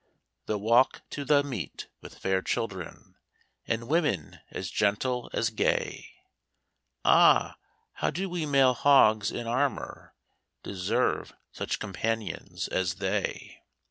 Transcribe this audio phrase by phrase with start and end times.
[0.47, 3.17] The walk to 'the Meet' with fair children,
[3.67, 6.09] And women as gentle as gay,
[7.05, 7.55] Ah!
[7.93, 10.15] how do we male hogs in armour
[10.63, 13.61] Deserve such companions as they?